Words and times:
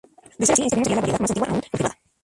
De 0.39 0.45
ser 0.47 0.53
así, 0.53 0.63
este 0.63 0.75
vino 0.77 0.85
sería 0.85 0.95
la 0.95 1.01
variedad 1.01 1.19
más 1.19 1.29
antigua 1.31 1.49
aún 1.51 1.61
cultivada. 1.61 1.95